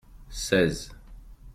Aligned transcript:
seize. 0.29 0.89